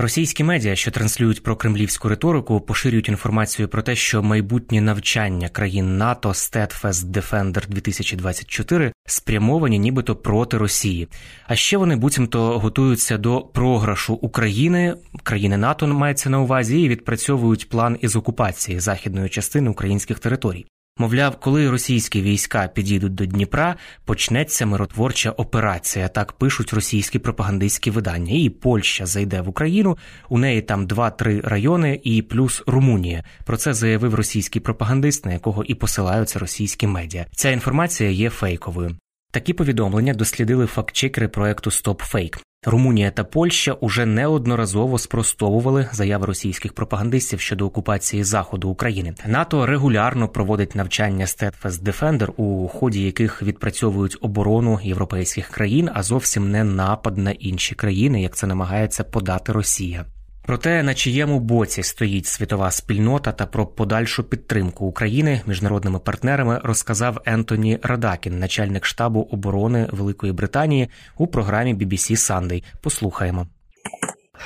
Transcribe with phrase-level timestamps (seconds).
[0.00, 5.96] Російські медіа, що транслюють про кремлівську риторику, поширюють інформацію про те, що майбутні навчання країн
[5.96, 11.08] НАТО Steadfast Defender 2024 спрямовані нібито проти Росії.
[11.46, 17.68] А ще вони буцімто готуються до програшу України, країни НАТО мається на увазі, і відпрацьовують
[17.68, 20.66] план із окупації західної частини українських територій.
[20.98, 26.08] Мовляв, коли російські війська підійдуть до Дніпра, почнеться миротворча операція.
[26.08, 28.32] Так пишуть російські пропагандистські видання.
[28.34, 29.98] І Польща зайде в Україну.
[30.28, 33.24] У неї там два-три райони, і плюс Румунія.
[33.44, 37.26] Про це заявив російський пропагандист, на якого і посилаються російські медіа.
[37.32, 38.96] Ця інформація є фейковою.
[39.30, 42.38] Такі повідомлення дослідили фактчекери проекту StopFake.
[42.66, 49.14] Румунія та Польща уже неодноразово спростовували заяви російських пропагандистів щодо окупації заходу України.
[49.26, 56.50] НАТО регулярно проводить навчання Steadfast Defender, у ході яких відпрацьовують оборону європейських країн, а зовсім
[56.50, 60.04] не напад на інші країни, як це намагається подати Росія.
[60.48, 66.60] Про те, на чиєму боці стоїть світова спільнота та про подальшу підтримку України міжнародними партнерами,
[66.64, 70.88] розказав Ентоні Радакін, начальник штабу оборони Великої Британії,
[71.18, 72.64] у програмі BBC Sunday.
[72.80, 73.46] Послухаємо.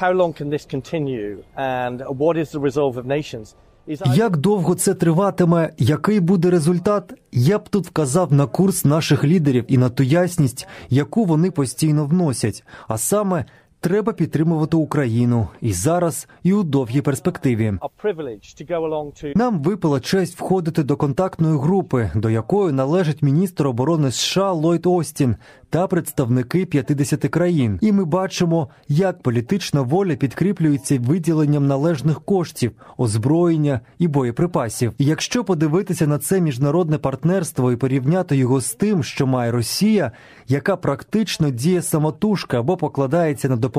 [0.00, 3.54] How long can this continue and what is the resolve of nations?
[4.14, 5.70] Як довго це триватиме?
[5.78, 7.14] Який буде результат?
[7.32, 12.06] Я б тут вказав на курс наших лідерів і на ту ясність, яку вони постійно
[12.06, 12.64] вносять.
[12.88, 13.44] А саме
[13.82, 17.72] треба підтримувати Україну і зараз, і у довгій перспективі.
[19.34, 25.36] Нам випала честь входити до контактної групи, до якої належить міністр оборони США Ллойд Остін
[25.70, 27.78] та представники 50 країн.
[27.82, 34.92] І ми бачимо, як політична воля підкріплюється виділенням належних коштів, озброєння і боєприпасів.
[34.98, 40.12] І якщо подивитися на це міжнародне партнерство і порівняти його з тим, що має Росія,
[40.48, 43.71] яка практично діє самотужка або покладається на допомогу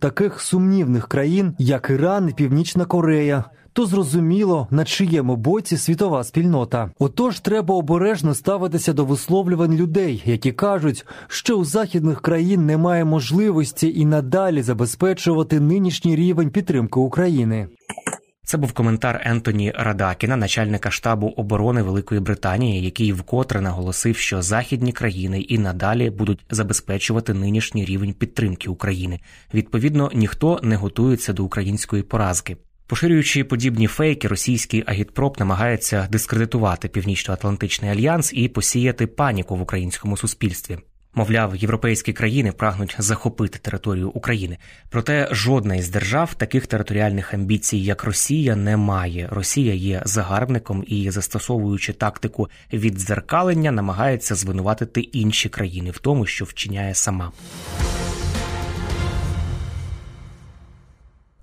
[0.00, 6.90] таких сумнівних країн, як Іран і Північна Корея то зрозуміло, на чиєму боці світова спільнота.
[6.98, 14.00] Отож, треба обережно ставитися до висловлювань людей, які кажуть, що у західних країн немає можливості
[14.00, 17.68] і надалі забезпечувати нинішній рівень підтримки України.
[18.50, 24.92] Це був коментар Ентоні Радакіна, начальника штабу оборони Великої Британії, який вкотре наголосив, що західні
[24.92, 29.20] країни і надалі будуть забезпечувати нинішній рівень підтримки України.
[29.54, 32.56] Відповідно, ніхто не готується до української поразки.
[32.86, 40.78] Поширюючи подібні фейки, російський агітпроп намагається дискредитувати Північно-Атлантичний альянс і посіяти паніку в українському суспільстві.
[41.14, 44.58] Мовляв, європейські країни прагнуть захопити територію України.
[44.88, 49.28] Проте жодна із держав таких територіальних амбіцій, як Росія, не має.
[49.30, 56.94] Росія є загарбником і, застосовуючи тактику віддзеркалення, намагається звинуватити інші країни в тому, що вчиняє
[56.94, 57.32] сама.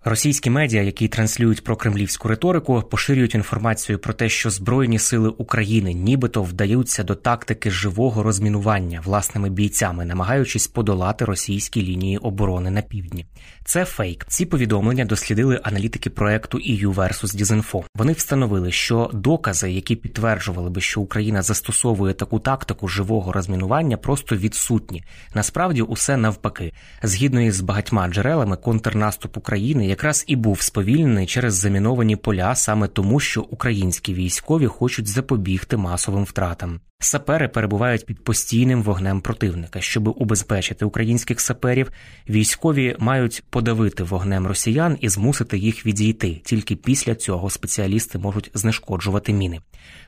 [0.09, 5.94] Російські медіа, які транслюють про кремлівську риторику, поширюють інформацію про те, що збройні сили України
[5.94, 13.25] нібито вдаються до тактики живого розмінування власними бійцями, намагаючись подолати російські лінії оборони на півдні.
[13.65, 14.25] Це фейк.
[14.27, 17.83] Ці повідомлення дослідили аналітики проекту EU versus Disinfo.
[17.95, 24.36] Вони встановили, що докази, які підтверджували би, що Україна застосовує таку тактику живого розмінування, просто
[24.36, 25.03] відсутні.
[25.33, 32.15] Насправді, усе навпаки, згідно із багатьма джерелами, контрнаступ України якраз і був сповільнений через заміновані
[32.15, 36.79] поля саме тому, що українські військові хочуть запобігти масовим втратам.
[36.99, 39.81] Сапери перебувають під постійним вогнем противника.
[39.81, 41.91] Щоб убезпечити українських саперів,
[42.29, 46.41] військові мають подавити вогнем росіян і змусити їх відійти.
[46.45, 49.59] Тільки після цього спеціалісти можуть знешкоджувати міни.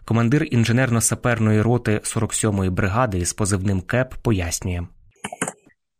[0.06, 4.82] Командир інженерно-саперної роти 47-ї бригади з позивним КЕП пояснює.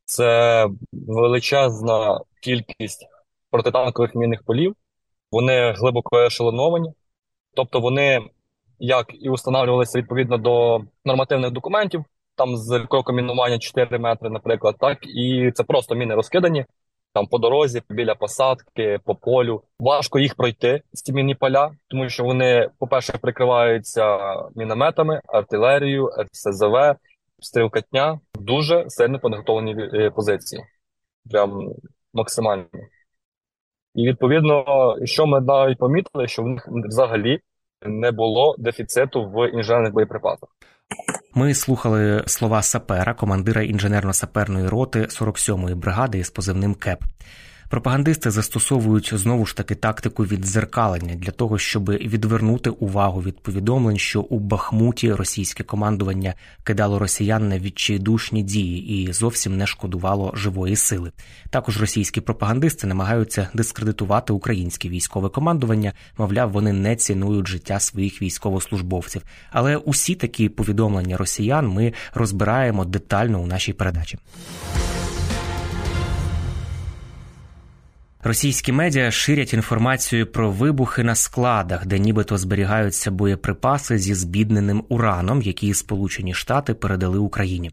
[0.06, 3.08] Це величезна кількість
[3.52, 4.76] протитанкових мінних полів.
[5.32, 6.94] Вони глибоко ешелоновані,
[7.56, 8.22] тобто вони
[8.80, 12.06] як і встановлювалися відповідно до нормативних документів,
[12.36, 16.66] там з кроком мінування 4 метри, наприклад, так і це просто міни розкидані
[17.14, 19.64] там по дорозі, біля посадки, по полю.
[19.80, 24.18] Важко їх пройти ці мінні поля, тому що вони, по-перше, прикриваються
[24.56, 26.96] мінометами, артилерією, РСЗВ,
[27.40, 28.20] стрілкатня.
[28.34, 30.64] Дуже сильно підготовлені е, позиції.
[31.32, 31.70] Прям
[32.14, 32.66] максимально.
[33.96, 34.66] І відповідно,
[35.04, 37.40] що ми навіть помітили, що в них взагалі
[37.86, 40.50] не було дефіциту в інженерних боєприпасах.
[41.36, 47.00] Ми слухали слова сапера, командира інженерно-саперної роти 47-ї бригади з позивним КЕП.
[47.70, 54.22] Пропагандисти застосовують знову ж таки тактику віддзеркалення для того, щоб відвернути увагу від повідомлень, що
[54.22, 56.34] у Бахмуті російське командування
[56.64, 61.12] кидало росіян на відчайдушні дії і зовсім не шкодувало живої сили.
[61.50, 69.22] Також російські пропагандисти намагаються дискредитувати українське військове командування, мовляв, вони не цінують життя своїх військовослужбовців.
[69.52, 74.18] Але усі такі повідомлення росіян ми розбираємо детально у нашій передачі.
[78.24, 85.42] Російські медіа ширять інформацію про вибухи на складах, де нібито зберігаються боєприпаси зі збідненим ураном,
[85.42, 87.72] які Сполучені Штати передали Україні.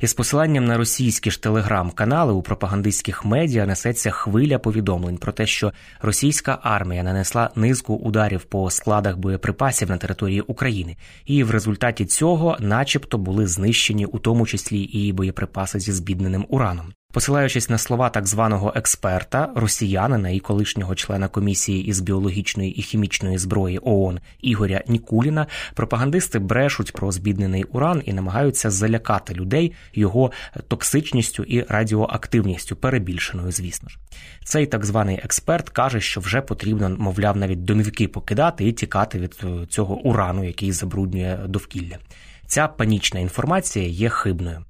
[0.00, 5.72] Із посиланням на російські ж телеграм-канали у пропагандистських медіа несеться хвиля повідомлень про те, що
[6.02, 10.96] російська армія нанесла низку ударів по складах боєприпасів на території України,
[11.26, 16.92] і в результаті цього, начебто, були знищені у тому числі і боєприпаси зі збідненим ураном.
[17.14, 23.38] Посилаючись на слова так званого експерта, росіянина і колишнього члена комісії із біологічної і хімічної
[23.38, 30.32] зброї ООН Ігоря Нікуліна, пропагандисти брешуть про збіднений уран і намагаються залякати людей його
[30.68, 33.98] токсичністю і радіоактивністю, перебільшеною, звісно ж.
[34.44, 39.36] Цей так званий експерт каже, що вже потрібно, мовляв, навіть домівки покидати і тікати від
[39.44, 41.98] е, цього урану, який забруднює довкілля.
[42.46, 44.64] Ця панічна інформація є хибною.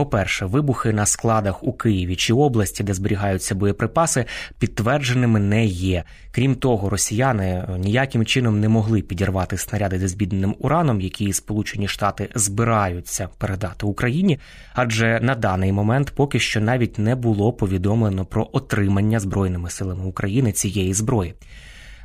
[0.00, 4.24] По-перше, вибухи на складах у Києві чи області, де зберігаються боєприпаси,
[4.58, 6.04] підтвердженими не є.
[6.30, 12.28] Крім того, росіяни ніяким чином не могли підірвати снаряди зі збідненим ураном, які Сполучені Штати
[12.34, 14.38] збираються передати Україні,
[14.74, 20.52] адже на даний момент поки що навіть не було повідомлено про отримання збройними силами України
[20.52, 21.34] цієї зброї.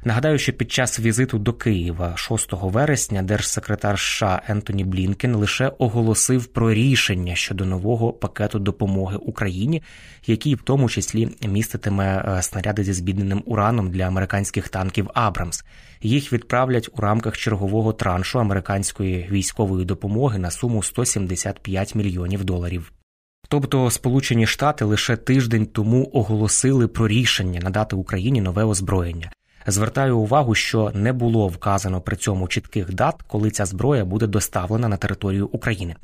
[0.07, 6.45] Нагадаю, що під час візиту до Києва 6 вересня держсекретар США Ентоні Блінкен лише оголосив
[6.45, 9.83] про рішення щодо нового пакету допомоги Україні,
[10.27, 15.65] який в тому числі міститиме е, снаряди зі збідненим ураном для американських танків Абрамс.
[16.01, 22.91] Їх відправлять у рамках чергового траншу американської військової допомоги на суму 175 мільйонів доларів.
[23.49, 29.31] Тобто Сполучені Штати лише тиждень тому оголосили про рішення надати Україні нове озброєння.
[29.67, 34.88] Звертаю увагу, що не було вказано при цьому чітких дат, коли ця зброя буде доставлена
[34.88, 35.95] на територію України.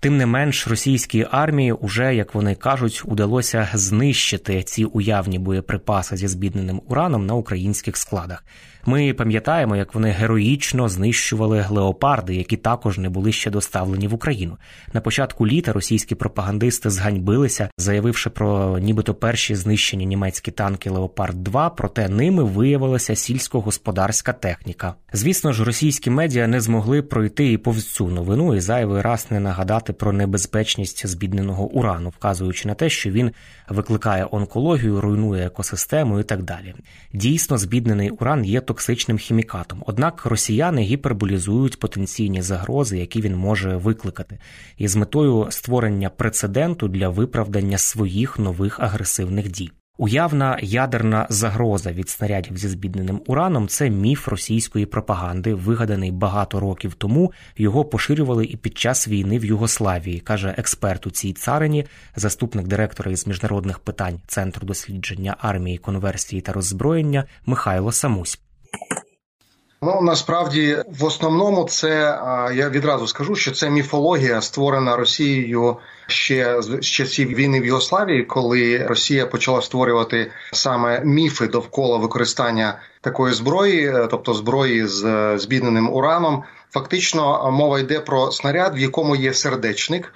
[0.00, 6.28] Тим не менш, російській армії уже, як вони кажуть, удалося знищити ці уявні боєприпаси зі
[6.28, 8.44] збідненим ураном на українських складах.
[8.86, 14.56] Ми пам'ятаємо, як вони героїчно знищували леопарди, які також не були ще доставлені в Україну.
[14.92, 21.70] На початку літа російські пропагандисти зганьбилися, заявивши про нібито перші знищені німецькі танки Леопард 2
[21.70, 24.94] проте ними виявилася сільськогосподарська техніка.
[25.12, 29.40] Звісно ж, російські медіа не змогли пройти і повз цю новину і зайвий раз не
[29.40, 33.30] нагадати про небезпечність збідненого урану, вказуючи на те, що він
[33.68, 36.74] викликає онкологію, руйнує екосистему і так далі.
[37.12, 39.82] Дійсно, збіднений уран є токсичним хімікатом.
[39.86, 44.38] Однак росіяни гіперболізують потенційні загрози, які він може викликати,
[44.76, 49.70] і з метою створення прецеденту для виправдання своїх нових агресивних дій.
[50.00, 56.94] Уявна ядерна загроза від снарядів зі збідненим ураном це міф російської пропаганди, вигаданий багато років
[56.94, 57.32] тому.
[57.56, 61.86] Його поширювали і під час війни в Югославії, каже експерт у цій царині,
[62.16, 68.40] заступник директора із міжнародних питань Центру дослідження армії, конверсії та роззброєння Михайло Самусь.
[69.82, 71.90] Ну насправді в основному це
[72.54, 78.86] я відразу скажу, що це міфологія створена Росією ще з часів війни в Югославії, коли
[78.86, 86.42] Росія почала створювати саме міфи довкола використання такої зброї, е, тобто зброї з збідненим ураном.
[86.70, 90.12] Фактично мова йде про снаряд, в якому є сердечник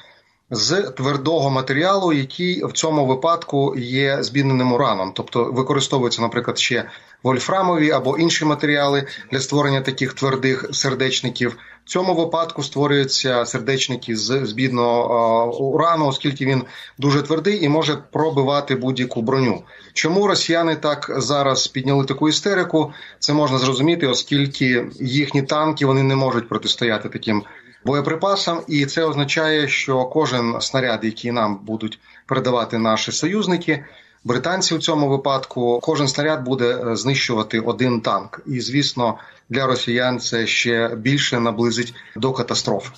[0.55, 6.85] з твердого матеріалу, який в цьому випадку є збідненим ураном, тобто використовуються, наприклад, ще
[7.23, 11.57] вольфрамові або інші матеріали для створення таких твердих сердечників.
[11.85, 16.63] В цьому випадку створюються сердечники з збідного урану, оскільки він
[16.99, 19.63] дуже твердий і може пробивати будь-яку броню.
[19.93, 22.93] Чому росіяни так зараз підняли таку істерику?
[23.19, 27.43] Це можна зрозуміти, оскільки їхні танки вони не можуть протистояти таким
[27.85, 33.85] боєприпасам, і це означає, що кожен снаряд, який нам будуть передавати наші союзники,
[34.25, 38.41] британці в цьому випадку, кожен снаряд буде е, знищувати один танк.
[38.47, 42.89] І звісно, для росіян це ще більше наблизить до катастроф.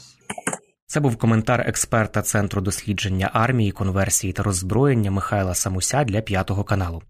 [0.86, 7.02] Це був коментар експерта Центру дослідження армії, конверсії та роззброєння Михайла Самуся для п'ятого каналу.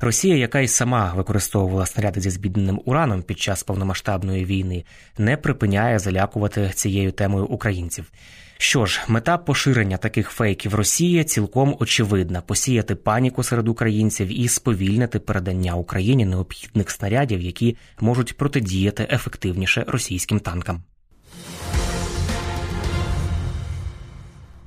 [0.00, 4.84] Росія, яка й сама використовувала снаряди зі збідненим ураном під час повномасштабної війни,
[5.18, 8.12] не припиняє залякувати цією темою українців.
[8.60, 15.18] Що ж, мета поширення таких фейків Росії цілком очевидна: посіяти паніку серед українців і сповільнити
[15.18, 20.82] передання Україні необхідних снарядів, які можуть протидіяти ефективніше російським танкам.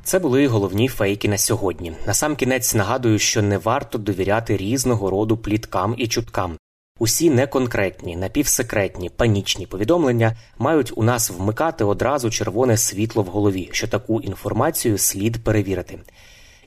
[0.04, 1.94] Це були головні фейки на сьогодні.
[2.08, 6.58] Насамкінець нагадую, що не варто довіряти різного роду пліткам і чуткам.
[7.00, 13.88] Усі неконкретні, напівсекретні, панічні повідомлення мають у нас вмикати одразу червоне світло в голові, що
[13.88, 16.00] таку інформацію слід перевірити